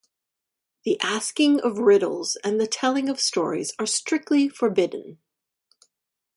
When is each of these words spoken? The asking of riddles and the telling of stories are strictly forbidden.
The 0.83 0.99
asking 1.01 1.59
of 1.59 1.77
riddles 1.77 2.35
and 2.43 2.59
the 2.59 2.65
telling 2.65 3.07
of 3.07 3.19
stories 3.19 3.71
are 3.77 3.85
strictly 3.85 4.49
forbidden. 4.49 5.19